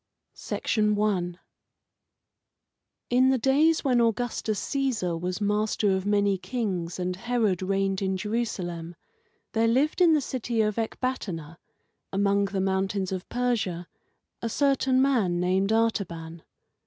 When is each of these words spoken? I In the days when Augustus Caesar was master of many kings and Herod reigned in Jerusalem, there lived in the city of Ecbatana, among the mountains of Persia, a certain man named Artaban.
I 0.51 1.29
In 3.11 3.29
the 3.29 3.37
days 3.37 3.83
when 3.83 4.01
Augustus 4.01 4.59
Caesar 4.59 5.15
was 5.15 5.39
master 5.39 5.91
of 5.95 6.07
many 6.07 6.39
kings 6.39 6.97
and 6.97 7.15
Herod 7.15 7.61
reigned 7.61 8.01
in 8.01 8.17
Jerusalem, 8.17 8.95
there 9.51 9.67
lived 9.67 10.01
in 10.01 10.13
the 10.13 10.19
city 10.21 10.61
of 10.63 10.79
Ecbatana, 10.79 11.59
among 12.11 12.45
the 12.45 12.61
mountains 12.61 13.11
of 13.11 13.29
Persia, 13.29 13.87
a 14.41 14.49
certain 14.49 15.03
man 15.03 15.39
named 15.39 15.71
Artaban. 15.71 16.41